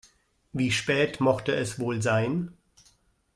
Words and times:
Wie 0.51 0.71
spät 0.71 1.19
mochte 1.19 1.55
es 1.55 1.77
wohl 1.77 2.01
sein? 2.01 2.57